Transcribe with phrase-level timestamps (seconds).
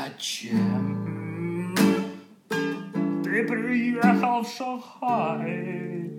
[0.00, 1.74] Зачем
[3.22, 6.10] ты приехал в Шанхай?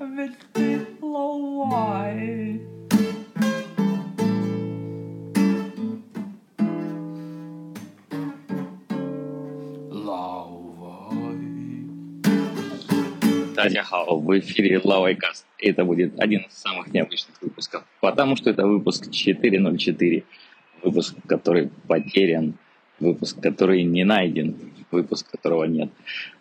[0.00, 2.60] Ведь ты ловай.
[13.48, 13.82] Кстати,
[14.20, 15.46] в эфире Лавайкаст.
[15.58, 20.24] Это будет один из самых необычных выпусков, потому что это выпуск 404.
[20.82, 22.54] Выпуск, который потерян,
[23.00, 24.56] выпуск, который не найден,
[24.90, 25.90] выпуск, которого нет.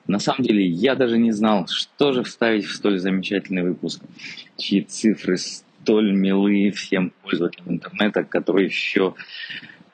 [0.07, 4.01] На самом деле, я даже не знал, что же вставить в столь замечательный выпуск,
[4.57, 9.15] чьи цифры столь милые всем пользователям интернета, которые еще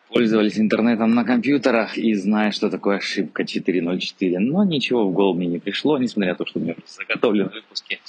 [0.10, 4.40] пользовались интернетом на компьютерах и зная, что такое ошибка 4.04.
[4.40, 8.00] Но ничего в голову мне не пришло, несмотря на то, что у меня заготовлены выпуски.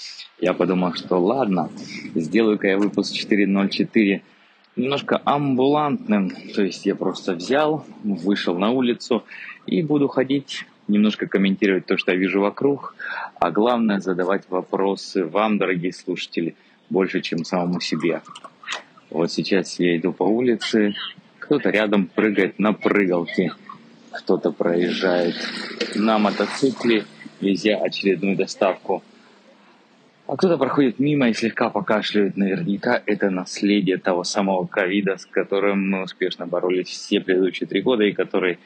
[0.41, 1.71] Я подумал, что ладно,
[2.15, 4.23] сделаю-ка я выпуск 4.04
[4.77, 6.31] немножко амбулантным.
[6.55, 9.25] То есть я просто взял, вышел на улицу
[9.67, 12.95] и буду ходить, немножко комментировать то, что я вижу вокруг,
[13.39, 16.57] а главное задавать вопросы вам, дорогие слушатели,
[16.91, 18.23] больше, чем самому себе.
[19.11, 20.95] Вот сейчас я иду по улице,
[21.39, 23.53] кто-то рядом прыгает на прыгалке,
[24.11, 25.35] кто-то проезжает
[25.95, 27.05] на мотоцикле,
[27.41, 29.03] везя очередную доставку.
[30.33, 32.39] А кто-то проходит мимо и слегка покашливает.
[32.39, 38.05] Наверняка это наследие того самого ковида, с которым мы успешно боролись все предыдущие три года
[38.05, 38.59] и который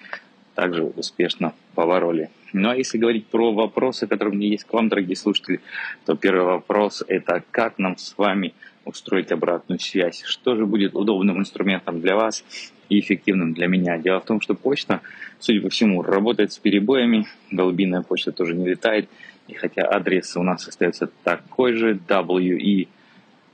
[0.55, 2.31] также успешно побороли.
[2.53, 5.61] Ну а если говорить про вопросы, которые у меня есть к вам, дорогие слушатели,
[6.05, 10.23] то первый вопрос– это как нам с вами устроить обратную связь?
[10.25, 12.45] Что же будет удобным инструментом для вас
[12.89, 13.99] и эффективным для меня?
[13.99, 15.01] Дело в том, что почта,
[15.41, 19.09] судя по всему, работает с перебоями, голубиная почта тоже не летает,
[19.49, 22.89] и хотя адрес у нас остается такой же, we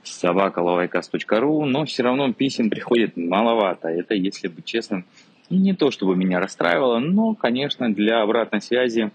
[0.03, 3.87] собакалавайкас.ру, но все равно писем приходит маловато.
[3.87, 5.05] Это, если быть честным,
[5.49, 9.11] не то чтобы меня расстраивало, но, конечно, для обратной связи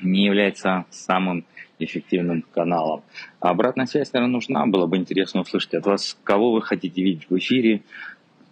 [0.00, 1.44] не является самым
[1.78, 3.02] эффективным каналом.
[3.40, 4.66] А обратная связь, наверное, нужна.
[4.66, 7.82] Было бы интересно услышать от вас, кого вы хотите видеть в эфире,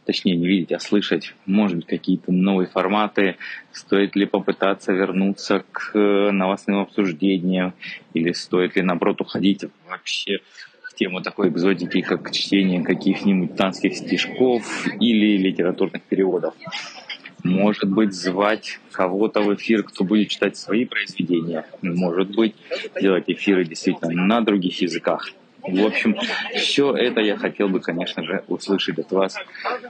[0.09, 3.37] точнее не видеть, а слышать, может быть, какие-то новые форматы,
[3.73, 7.75] стоит ли попытаться вернуться к э, новостным обсуждениям,
[8.15, 10.39] или стоит ли, наоборот, уходить вообще
[10.83, 16.55] в тему такой экзотики, как чтение каких-нибудь танских стишков или литературных переводов.
[17.45, 21.67] Может быть, звать кого-то в эфир, кто будет читать свои произведения.
[21.83, 22.55] Может быть,
[22.99, 25.35] делать эфиры действительно на других языках.
[25.63, 26.17] В общем,
[26.55, 29.37] все это я хотел бы, конечно же, услышать от вас,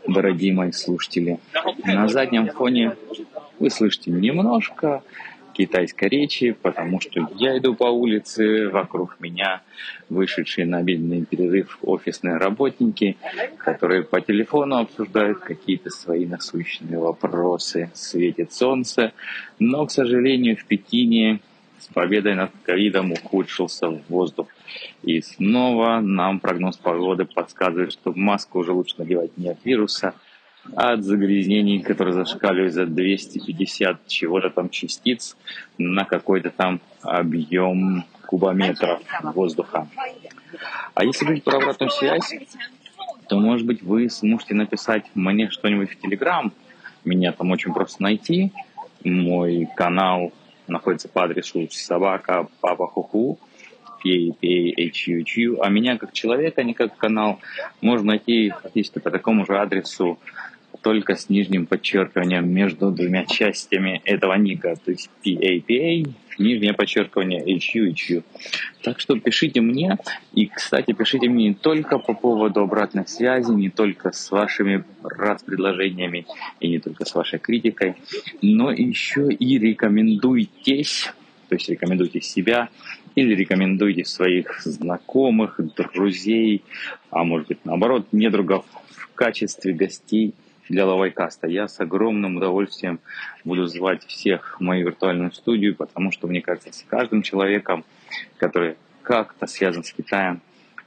[0.06, 1.38] дорогие мои слушатели.
[1.84, 2.96] На заднем фоне
[3.58, 5.02] вы слышите немножко
[5.52, 9.62] китайской речи, потому что я иду по улице, вокруг меня
[10.08, 13.16] вышедшие на обеденный перерыв офисные работники,
[13.58, 17.90] которые по телефону обсуждают какие-то свои насущные вопросы.
[17.92, 19.12] Светит солнце,
[19.58, 21.40] но, к сожалению, в Пекине
[21.78, 24.48] с победой над ковидом ухудшился воздух.
[25.02, 30.14] И снова нам прогноз погоды подсказывает, что маску уже лучше надевать не от вируса,
[30.74, 35.36] а от загрязнений, которые зашкаливают за 250 чего-то там частиц
[35.78, 39.88] на какой-то там объем кубометров воздуха.
[40.94, 42.34] А если говорить про обратную связь,
[43.28, 46.52] то, может быть, вы сможете написать мне что-нибудь в Телеграм.
[47.04, 48.52] Меня там очень просто найти.
[49.04, 50.32] Мой канал
[50.72, 53.38] находится по адресу собака папа хуху
[54.02, 57.40] P-A-P-H-U-H-U, а меня как человека, а не как канал,
[57.80, 60.18] можно найти фактически по такому же адресу,
[60.82, 66.08] только с нижним подчеркиванием между двумя частями этого ника, то есть PAPA,
[66.38, 68.22] нижнее подчеркивание HU, HU.
[68.82, 69.98] Так что пишите мне,
[70.32, 75.42] и, кстати, пишите мне не только по поводу обратной связи, не только с вашими раз
[75.42, 76.26] предложениями
[76.60, 77.96] и не только с вашей критикой,
[78.42, 81.12] но еще и рекомендуйтесь,
[81.48, 82.68] то есть рекомендуйте себя
[83.14, 86.62] или рекомендуйте своих знакомых, друзей,
[87.10, 90.34] а может быть наоборот, недругов в качестве гостей
[90.68, 91.46] для Лавайкаста.
[91.46, 93.00] Я с огромным удовольствием
[93.44, 97.84] буду звать всех в мою виртуальную студию, потому что, мне кажется, с каждым человеком,
[98.36, 100.40] который как-то связан с Китаем,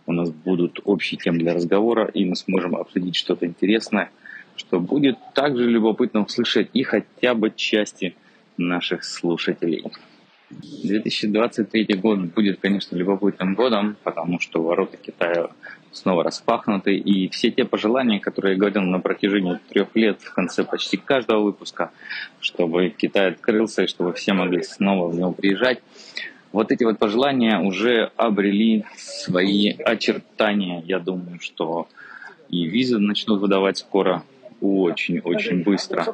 [0.06, 4.10] у нас будут общие темы для разговора, и мы сможем обсудить что-то интересное,
[4.56, 8.16] что будет также любопытно услышать и хотя бы части
[8.58, 9.84] наших слушателей.
[10.84, 15.50] 2023 год будет, конечно, любопытным годом, потому что ворота Китая
[15.92, 20.64] снова распахнуты, и все те пожелания, которые я говорил на протяжении трех лет в конце
[20.64, 21.92] почти каждого выпуска,
[22.40, 25.82] чтобы Китай открылся и чтобы все могли снова в него приезжать,
[26.52, 30.82] вот эти вот пожелания уже обрели свои очертания.
[30.86, 31.88] Я думаю, что
[32.50, 34.24] и визы начнут выдавать скоро,
[34.60, 36.06] очень-очень быстро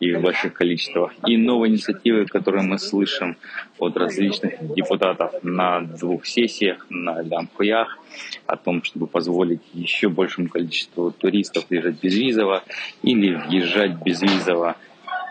[0.00, 1.12] и в больших количествах.
[1.26, 3.36] И новые инициативы, которые мы слышим
[3.78, 7.98] от различных депутатов на двух сессиях, на Лямхуях,
[8.46, 12.64] о том, чтобы позволить еще большему количеству туристов въезжать безвизово
[13.02, 14.76] или въезжать безвизово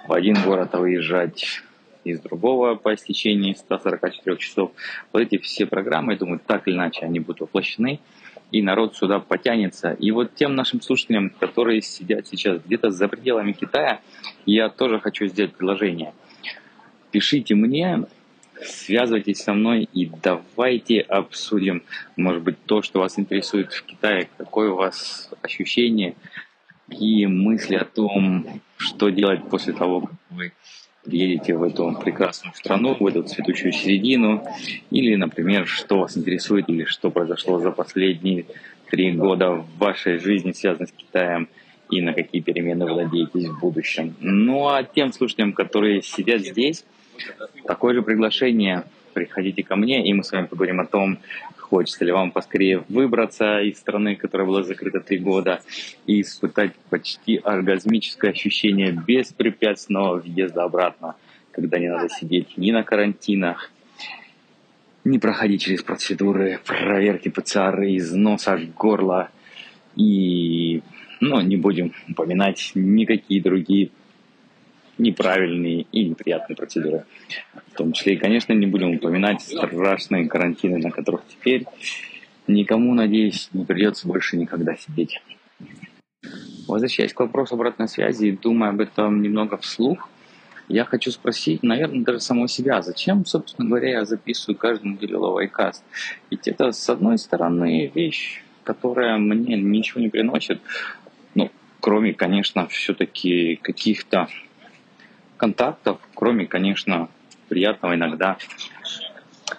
[0.08, 1.62] в один город, а выезжать
[2.04, 4.72] из другого по истечении 144 часов.
[5.12, 8.00] Вот эти все программы, я думаю, так или иначе они будут воплощены
[8.52, 9.92] и народ сюда потянется.
[9.92, 14.00] И вот тем нашим слушателям, которые сидят сейчас где-то за пределами Китая,
[14.46, 16.14] я тоже хочу сделать предложение.
[17.12, 18.06] Пишите мне,
[18.62, 21.84] связывайтесь со мной и давайте обсудим,
[22.16, 26.16] может быть, то, что вас интересует в Китае, какое у вас ощущение,
[26.88, 30.54] какие мысли о том, что делать после того, как вы
[31.08, 34.44] едете в эту прекрасную страну, в эту цветущую середину,
[34.92, 38.46] или, например, что вас интересует, или что произошло за последние
[38.90, 41.48] три года в вашей жизни, связанной с Китаем,
[41.90, 44.16] и на какие перемены вы надеетесь в будущем.
[44.20, 46.86] Ну а тем слушателям, которые сидят здесь,
[47.66, 48.84] такое же приглашение.
[49.14, 51.18] Приходите ко мне, и мы с вами поговорим о том,
[51.70, 55.62] Хочется ли вам поскорее выбраться из страны, которая была закрыта три года,
[56.06, 61.16] и испытать почти оргазмическое ощущение беспрепятственного въезда обратно,
[61.52, 63.70] когда не надо сидеть ни на карантинах,
[65.04, 69.30] не проходить через процедуры проверки ПЦР из носа, горла.
[69.98, 70.82] И,
[71.20, 73.90] ну, не будем упоминать никакие другие
[74.98, 77.06] неправильные и неприятные процедуры.
[77.74, 81.66] В том числе и, конечно, не будем упоминать страшные карантины, на которых теперь
[82.48, 85.22] никому, надеюсь, не придется больше никогда сидеть.
[86.68, 90.10] Возвращаясь к вопросу обратной связи и думая об этом немного вслух,
[90.68, 95.84] я хочу спросить, наверное, даже самого себя, зачем, собственно говоря, я записываю каждую неделю лавайкаст?
[96.30, 100.60] Ведь это, с одной стороны, вещь, которая мне ничего не приносит,
[101.36, 101.50] ну,
[101.80, 104.28] кроме, конечно, все-таки каких-то
[105.38, 107.10] контактов, кроме, конечно,
[107.48, 108.38] приятного иногда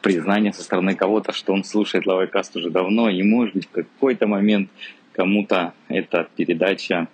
[0.03, 4.27] признания со стороны кого-то, что он слушает Лавайкаст уже давно, и, может быть, в какой-то
[4.27, 4.71] момент
[5.13, 7.09] кому-то эта передача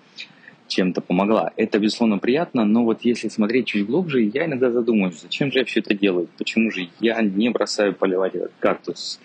[0.67, 1.53] чем-то помогла.
[1.57, 5.65] Это, безусловно, приятно, но вот если смотреть чуть глубже, я иногда задумываюсь, зачем же я
[5.65, 6.29] все это делаю?
[6.39, 9.21] Почему же я не бросаю поливать этот кактус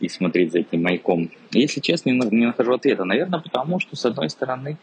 [0.00, 1.30] и смотреть за этим маяком?
[1.52, 3.04] Если честно, не нахожу ответа.
[3.04, 4.76] Наверное, потому что, с одной стороны,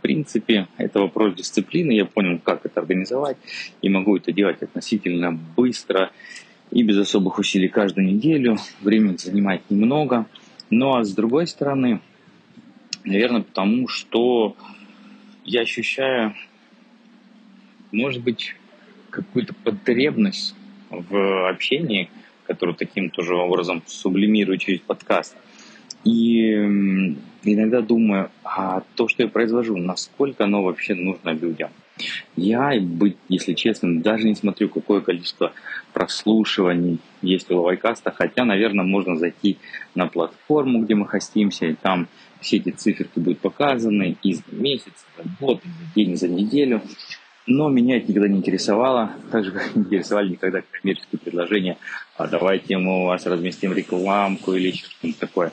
[0.00, 1.92] принципе, это вопрос дисциплины.
[1.92, 3.36] Я понял, как это организовать,
[3.82, 6.10] и могу это делать относительно быстро
[6.70, 8.56] и без особых усилий каждую неделю.
[8.80, 10.26] Время занимает немного.
[10.70, 12.00] Ну а с другой стороны,
[13.04, 14.56] наверное, потому что
[15.44, 16.34] я ощущаю,
[17.90, 18.54] может быть,
[19.10, 20.54] какую-то потребность
[20.90, 22.10] в общении,
[22.46, 25.36] которую таким тоже образом сублимирую через подкаст.
[26.04, 31.70] И иногда думаю, а то, что я произвожу, насколько оно вообще нужно людям.
[32.36, 35.52] Я, быть, если честно, даже не смотрю, какое количество
[35.92, 39.58] прослушиваний есть у лавайкаста, хотя, наверное, можно зайти
[39.94, 42.06] на платформу, где мы хостимся, и там
[42.40, 46.16] все эти циферки будут показаны и за месяц, и за год, и за день, и
[46.16, 46.82] за неделю.
[47.46, 51.78] Но меня это никогда не интересовало, так же, как не интересовали никогда коммерческие предложения,
[52.16, 55.52] а давайте мы у вас разместим рекламку или что-нибудь такое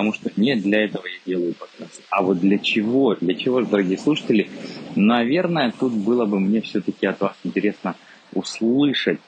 [0.00, 2.00] потому что не для этого я делаю подкаст.
[2.08, 3.14] А вот для чего?
[3.16, 4.48] Для чего, дорогие слушатели?
[4.96, 7.96] Наверное, тут было бы мне все-таки от вас интересно
[8.32, 9.20] услышать,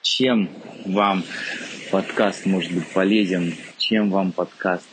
[0.00, 0.48] чем
[0.86, 1.24] вам
[1.90, 4.86] подкаст может быть полезен, чем вам подкаст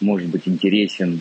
[0.00, 1.20] может быть интересен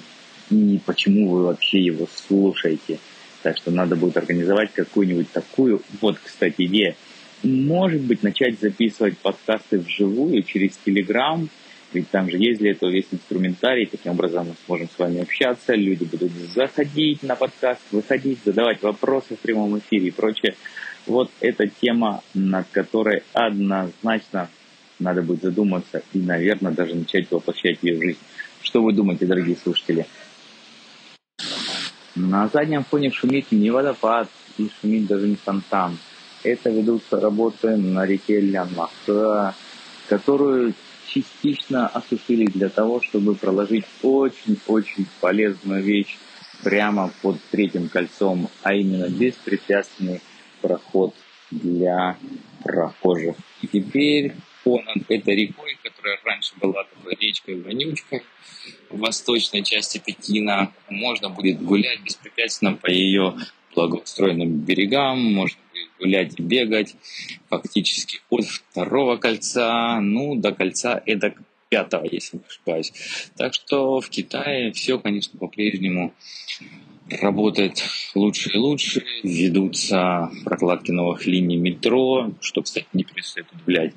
[0.49, 2.99] и почему вы вообще его слушаете.
[3.43, 6.95] Так что надо будет организовать какую-нибудь такую, вот, кстати, идея.
[7.43, 11.45] Может быть, начать записывать подкасты вживую через Telegram,
[11.93, 15.73] ведь там же есть для этого весь инструментарий, таким образом мы сможем с вами общаться,
[15.73, 20.55] люди будут заходить на подкаст, выходить, задавать вопросы в прямом эфире и прочее.
[21.07, 24.49] Вот эта тема, над которой однозначно
[24.99, 28.19] надо будет задуматься и, наверное, даже начать воплощать ее в жизнь.
[28.61, 30.05] Что вы думаете, дорогие слушатели?
[32.15, 35.97] На заднем фоне шумит не водопад и шумит даже не фонтан.
[36.43, 39.55] Это ведутся работы на реке Лянмаха,
[40.07, 40.73] которую
[41.13, 46.17] частично осушили для того, чтобы проложить очень-очень полезную вещь
[46.63, 50.21] прямо под третьим кольцом, а именно беспрепятственный
[50.61, 51.13] проход
[51.51, 52.17] для
[52.63, 53.35] прохожих.
[53.61, 58.23] И теперь понад этой рекой, которая раньше была такой речкой-вонючкой
[58.89, 63.35] в восточной части Пекина, можно будет гулять беспрепятственно по ее
[63.73, 65.59] благоустроенным берегам, можно
[65.99, 66.95] гулять бегать
[67.49, 71.35] фактически от второго кольца, ну, до кольца эдак
[71.69, 72.91] пятого, если не ошибаюсь.
[73.37, 76.13] Так что в Китае все, конечно, по-прежнему
[77.09, 77.83] работает
[78.15, 83.93] лучше и лучше, ведутся прокладки новых линий метро, что, кстати, не перестает удивлять.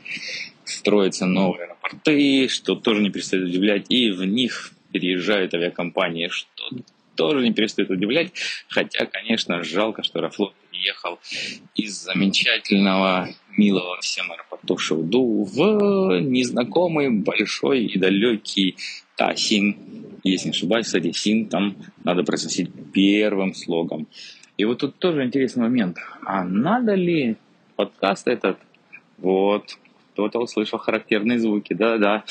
[0.64, 6.71] Строятся новые аэропорты, что тоже не перестает удивлять, и в них переезжают авиакомпании, что
[7.14, 8.32] тоже не перестает удивлять.
[8.68, 11.18] Хотя, конечно, жалко, что Аэрофлот ехал
[11.74, 18.76] из замечательного, милого всем аэропорту Шауду в незнакомый, большой и далекий
[19.16, 19.76] Тасин.
[20.24, 24.06] Если не ошибаюсь, кстати, Син там надо произносить первым слогом.
[24.56, 25.98] И вот тут тоже интересный момент.
[26.24, 27.36] А надо ли
[27.76, 28.58] подкаст этот
[29.18, 29.78] вот
[30.12, 32.24] кто-то услышал характерные звуки, да-да.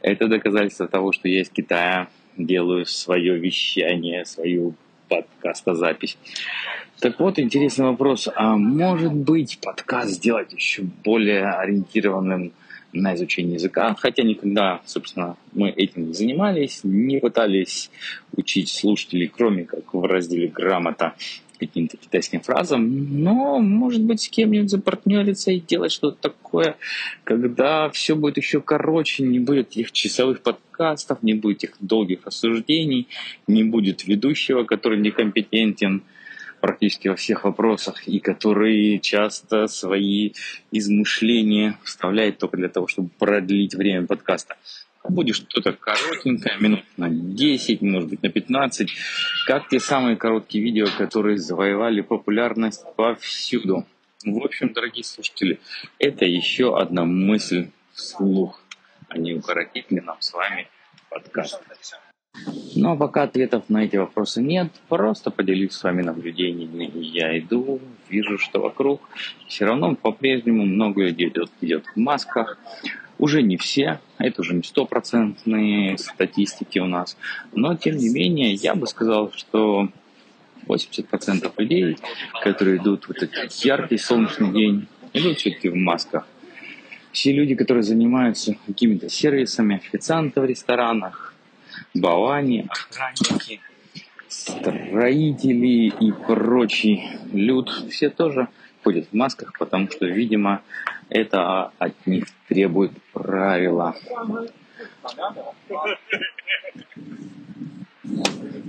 [0.00, 4.74] Это доказательство того, что я из Китая делаю свое вещание, свою
[5.08, 6.16] подкастозапись.
[7.00, 8.28] Так вот, интересный вопрос.
[8.34, 12.52] А может быть подкаст сделать еще более ориентированным
[12.92, 17.90] на изучение языка, хотя никогда, собственно, мы этим не занимались, не пытались
[18.34, 21.14] учить слушателей, кроме как в разделе «Грамота»,
[21.58, 26.76] каким-то китайским фразам, но, может быть, с кем-нибудь запартнериться и делать что-то такое,
[27.24, 33.08] когда все будет еще короче, не будет этих часовых подкастов, не будет этих долгих рассуждений,
[33.46, 36.02] не будет ведущего, который некомпетентен,
[36.60, 40.32] практически во всех вопросах и который часто свои
[40.70, 44.56] измышления вставляет только для того, чтобы продлить время подкаста.
[45.08, 48.90] Будет что-то коротенькое, минут на 10, может быть на 15,
[49.46, 53.86] как те самые короткие видео, которые завоевали популярность повсюду.
[54.24, 55.60] В общем, дорогие слушатели,
[56.00, 58.60] это еще одна мысль вслух,
[59.08, 60.68] а не укоротить ли нам с вами
[61.08, 61.60] подкаст.
[62.74, 66.90] Но пока ответов на эти вопросы нет, просто поделюсь с вами наблюдениями.
[66.94, 69.00] Я иду, вижу, что вокруг
[69.48, 72.58] все равно по-прежнему много людей идет, идет в масках.
[73.18, 77.16] Уже не все, это уже не стопроцентные статистики у нас.
[77.52, 79.88] Но, тем не менее, я бы сказал, что
[80.66, 81.96] 80% людей,
[82.42, 86.26] которые идут в этот яркий солнечный день, идут все-таки в масках.
[87.12, 91.32] Все люди, которые занимаются какими-то сервисами, официанты в ресторанах,
[91.94, 93.60] Бавани, охранники,
[94.28, 98.48] строители и прочий люд, все тоже
[98.82, 100.62] ходят в масках, потому что, видимо,
[101.08, 103.96] это от них требует правила.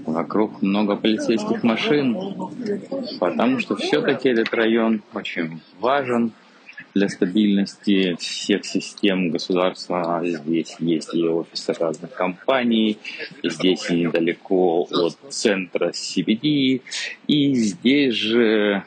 [0.05, 2.17] Вокруг много полицейских машин,
[3.19, 6.31] потому что все-таки этот район очень важен
[6.97, 10.21] для стабильности всех систем государства.
[10.23, 12.97] Здесь есть и офисы разных компаний,
[13.43, 16.81] здесь недалеко от центра CBD,
[17.27, 18.83] и здесь же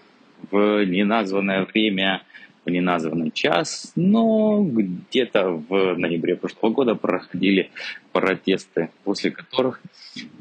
[0.51, 2.23] в неназванное время,
[2.65, 7.71] в неназванный час, но где-то в ноябре прошлого года проходили
[8.13, 9.81] протесты, после которых,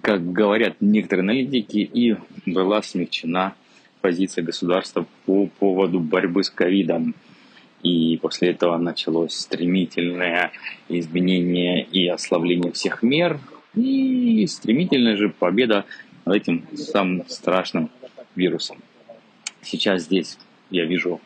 [0.01, 2.15] как говорят некоторые аналитики, и
[2.47, 3.53] была смягчена
[4.01, 7.13] позиция государства по поводу борьбы с ковидом.
[7.83, 10.51] И после этого началось стремительное
[10.89, 13.39] изменение и ослабление всех мер,
[13.75, 15.85] и стремительная же победа
[16.25, 17.89] над этим самым страшным
[18.35, 18.77] вирусом.
[19.61, 20.37] Сейчас здесь
[20.69, 21.21] я вижу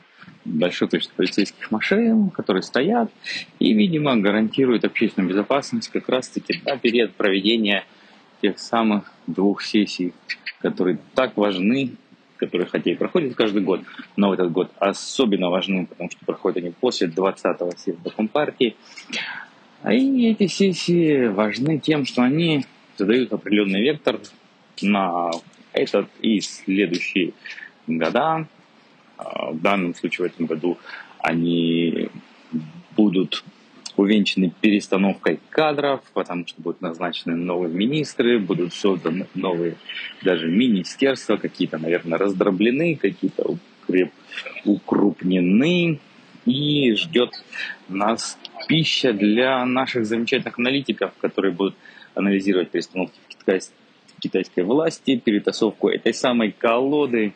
[0.45, 3.11] большое количество полицейских машин, которые стоят
[3.59, 7.83] и, видимо, гарантируют общественную безопасность как раз-таки на период проведения
[8.41, 10.13] тех самых двух сессий,
[10.59, 11.93] которые так важны
[12.45, 13.81] которые хотя проходят каждый год,
[14.15, 18.75] но этот год особенно важны, потому что проходят они после 20-го съезда Компартии.
[19.89, 22.65] И эти сессии важны тем, что они
[22.97, 24.19] задают определенный вектор
[24.81, 25.31] на
[25.73, 27.33] этот и следующие
[27.87, 28.47] года.
[29.17, 30.77] А, в данном случае в этом году
[31.19, 32.09] они
[32.95, 33.43] будут
[33.97, 39.75] увенчаны перестановкой кадров, потому что будут назначены новые министры, будут созданы новые
[40.23, 44.11] даже министерства, какие-то, наверное, раздроблены, какие-то укреп,
[44.65, 45.99] укрупнены.
[46.45, 47.31] И ждет
[47.87, 51.75] нас пища для наших замечательных аналитиков, которые будут
[52.15, 57.33] анализировать перестановки в китайской власти, перетасовку этой самой колоды,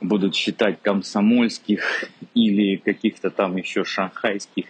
[0.00, 4.66] будут считать комсомольских или каких-то там еще шанхайских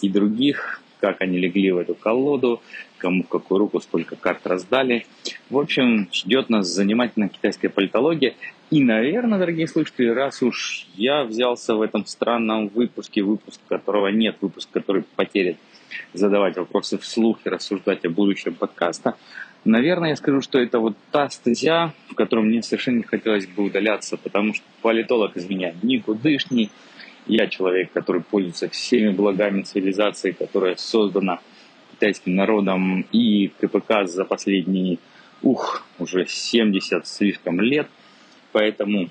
[0.00, 2.62] и других, как они легли в эту колоду,
[2.98, 5.06] кому в какую руку сколько карт раздали.
[5.48, 8.34] В общем, ждет нас занимательная китайская политология.
[8.70, 14.36] И, наверное, дорогие слушатели, раз уж я взялся в этом странном выпуске, выпуск которого нет,
[14.40, 15.56] выпуск, который потерян,
[16.12, 19.16] задавать вопросы вслух и рассуждать о будущем подкаста,
[19.64, 23.64] наверное, я скажу, что это вот та статья, в которой мне совершенно не хотелось бы
[23.64, 26.70] удаляться, потому что политолог из меня никудышний,
[27.26, 31.40] я человек, который пользуется всеми благами цивилизации, которая создана
[31.92, 33.06] китайским народом.
[33.12, 34.98] И КПК за последние
[35.42, 37.88] ух, уже 70 слишком лет,
[38.52, 39.10] поэтому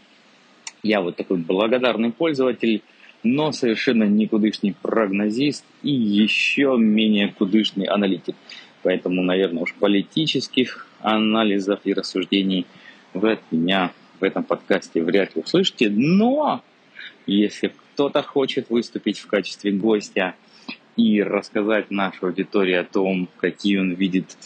[0.83, 2.81] я вот такой благодарный пользователь,
[3.23, 8.35] но совершенно никудышний прогнозист и еще менее кудышный аналитик.
[8.83, 12.65] Поэтому, наверное, уж политических анализов и рассуждений
[13.13, 15.89] вы от меня в этом подкасте вряд ли услышите.
[15.89, 16.63] Но
[17.25, 20.35] если кто-то хочет выступить в качестве гостя
[20.95, 24.37] и рассказать нашей аудитории о том, какие он видит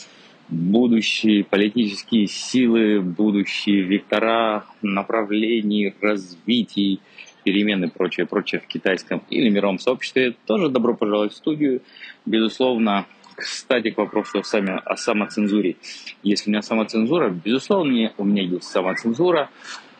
[0.49, 6.99] будущие политические силы, будущие вектора направлений, развитий,
[7.43, 11.81] перемены прочее, прочее в китайском или мировом сообществе, тоже добро пожаловать в студию.
[12.25, 15.75] Безусловно, кстати, к вопросу о, сами, о самоцензуре.
[16.21, 19.49] Если у меня самоцензура, безусловно, у меня есть самоцензура,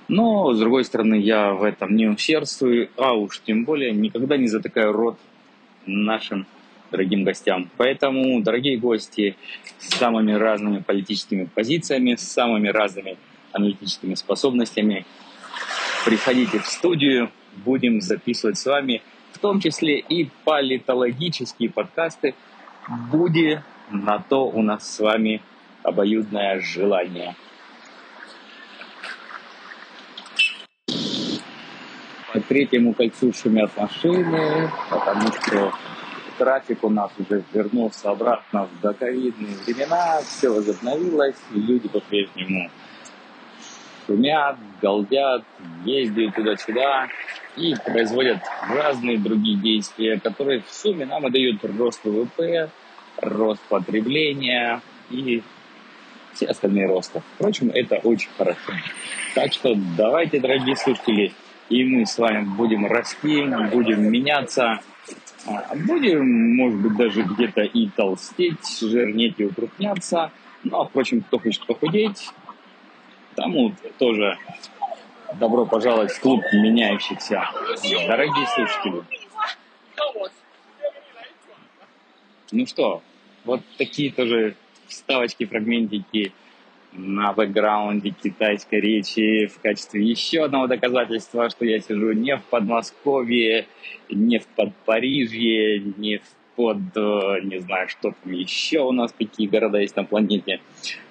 [0.07, 4.47] но, с другой стороны, я в этом не усердствую, а уж тем более никогда не
[4.47, 5.17] затыкаю рот
[5.85, 6.45] нашим
[6.91, 7.69] дорогим гостям.
[7.77, 9.35] Поэтому, дорогие гости,
[9.79, 13.17] с самыми разными политическими позициями, с самыми разными
[13.51, 15.05] аналитическими способностями,
[16.05, 17.31] приходите в студию,
[17.65, 22.35] будем записывать с вами, в том числе и политологические подкасты,
[23.11, 25.41] будет на то у нас с вами
[25.83, 27.35] обоюдное желание.
[32.33, 35.71] По третьему кольцу шумят машины, потому что
[36.37, 42.71] трафик у нас уже вернулся обратно в доковидные времена, все возобновилось, люди по-прежнему
[44.05, 45.43] шумят, галдят,
[45.85, 47.07] ездят туда-сюда
[47.55, 52.69] и производят разные другие действия, которые в сумме нам и дают рост ВВП,
[53.17, 55.43] рост потребления и
[56.33, 57.21] все остальные росты.
[57.35, 58.73] Впрочем, это очень хорошо.
[59.35, 61.31] Так что давайте, дорогие слушатели,
[61.69, 64.79] и мы с вами будем расти, будем меняться,
[65.45, 70.31] а, будем, может быть, даже где-то и толстеть, жирнеть и укрупняться.
[70.63, 72.29] Ну, а, впрочем, кто хочет похудеть,
[73.35, 74.37] тому тоже
[75.39, 77.49] добро пожаловать в клуб меняющихся.
[78.07, 79.03] Дорогие слушатели.
[82.51, 83.01] Ну что,
[83.45, 84.55] вот такие тоже
[84.87, 86.31] вставочки, фрагментики
[86.91, 93.65] на бэкграунде китайской речи в качестве еще одного доказательства, что я сижу не в Подмосковье,
[94.09, 96.23] не в Подпарижье, не в
[96.55, 100.59] под, э, не знаю, что там еще у нас, какие города есть на планете.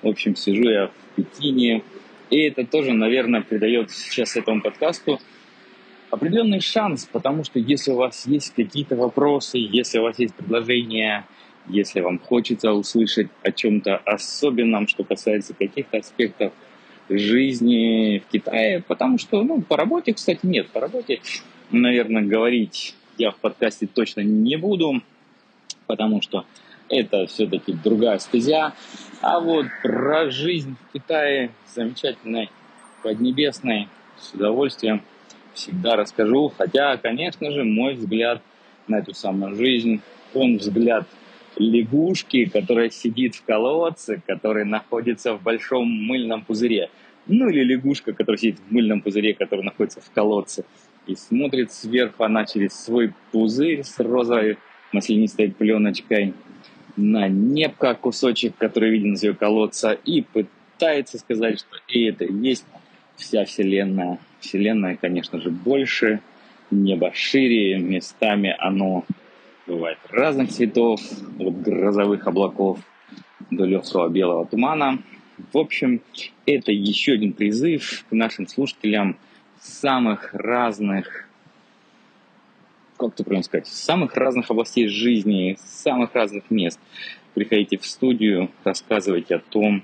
[0.03, 1.83] В общем, сижу я в Пекине.
[2.33, 5.21] И это тоже, наверное, придает сейчас этому подкасту
[6.09, 11.27] определенный шанс, потому что если у вас есть какие-то вопросы, если у вас есть предложения,
[11.69, 16.55] если вам хочется услышать о чем-то особенном, что касается каких-то аспектов
[17.11, 21.21] жизни в Китае, потому что, ну, по работе, кстати, нет, по работе,
[21.71, 25.03] наверное, говорить я в подкасте точно не буду,
[25.87, 26.47] потому что
[26.89, 28.73] это все-таки другая стезя.
[29.23, 32.51] А вот про жизнь в Китае замечательной,
[33.05, 33.87] поднебесной,
[34.19, 35.01] с удовольствием
[35.55, 36.53] всегда расскажу.
[36.59, 38.43] Хотя, конечно же, мой взгляд
[38.89, 40.01] на эту самую жизнь,
[40.35, 41.07] он взгляд
[41.57, 46.91] лягушки, которая сидит в колодце, который находится в большом мыльном пузыре.
[47.27, 50.65] Ну или лягушка, которая сидит в мыльном пузыре, который находится в колодце.
[51.07, 54.59] И смотрит сверху она через свой пузырь с розовой
[54.91, 56.35] маслянистой пленочкой
[56.97, 62.35] на небко кусочек, который виден из ее колодца, и пытается сказать, что и это и
[62.35, 62.67] есть
[63.17, 64.19] вся Вселенная.
[64.41, 66.21] Вселенная, конечно же, больше,
[66.71, 69.05] небо шире, местами оно
[69.67, 71.01] бывает разных цветов,
[71.39, 72.81] от грозовых облаков
[73.51, 74.99] до легкого белого тумана.
[75.53, 76.01] В общем,
[76.47, 79.17] это еще один призыв к нашим слушателям
[79.61, 81.29] самых разных,
[83.09, 86.79] как это правильно сказать, самых разных областей жизни, самых разных мест.
[87.35, 89.83] Приходите в студию, рассказывайте о том,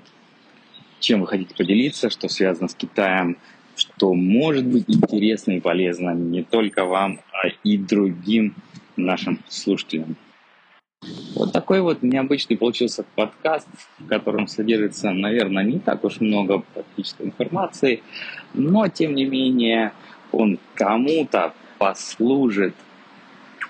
[0.99, 3.37] чем вы хотите поделиться, что связано с Китаем,
[3.75, 8.55] что может быть интересно и полезно не только вам, а и другим
[8.95, 10.15] нашим слушателям.
[11.35, 17.27] Вот такой вот необычный получился подкаст, в котором содержится, наверное, не так уж много практической
[17.27, 18.03] информации,
[18.53, 19.93] но, тем не менее,
[20.31, 22.75] он кому-то послужит,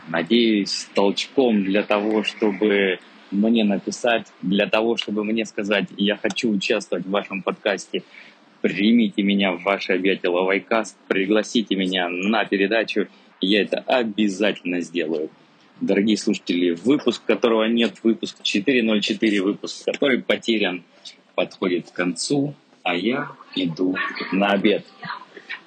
[0.09, 2.99] надеюсь, толчком для того, чтобы
[3.31, 8.03] мне написать, для того, чтобы мне сказать, я хочу участвовать в вашем подкасте,
[8.61, 13.07] примите меня в ваше объятие Лавайкаст, пригласите меня на передачу,
[13.41, 15.29] я это обязательно сделаю.
[15.79, 20.83] Дорогие слушатели, выпуск, которого нет, выпуск 404, выпуск, который потерян,
[21.35, 23.95] подходит к концу, а я иду
[24.33, 24.85] на обед.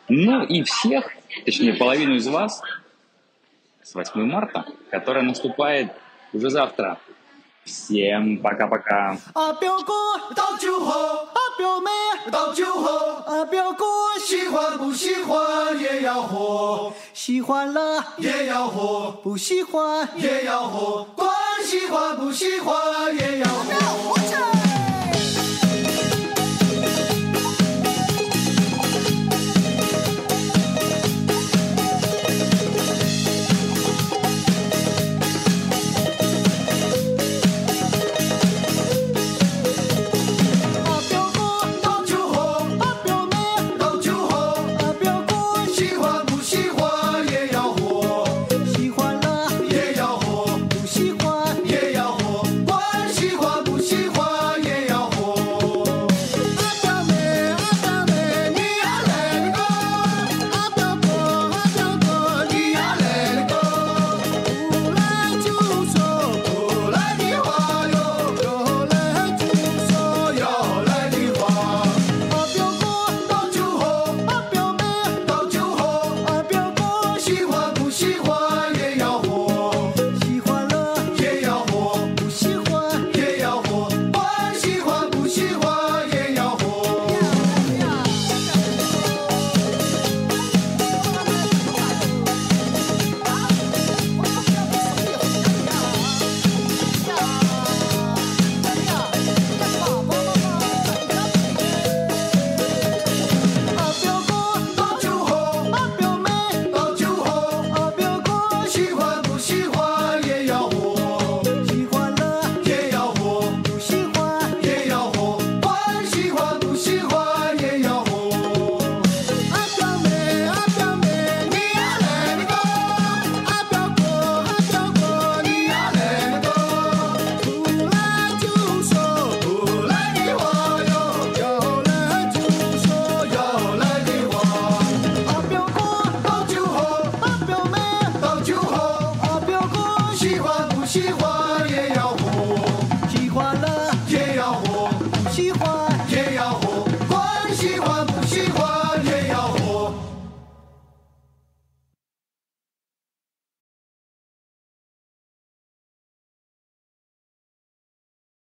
[0.09, 1.11] Ну и всех,
[1.47, 2.61] точнее половину из вас,
[3.83, 5.93] с 8 марта, которая наступает
[6.33, 6.99] уже завтра.
[7.65, 9.17] Всем пока-пока.
[23.81, 24.52] No,